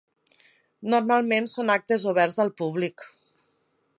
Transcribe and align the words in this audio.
Normalment 0.93 1.49
són 1.51 1.69
actes 1.75 2.07
oberts 2.13 2.41
al 2.47 2.53
públic. 2.63 3.09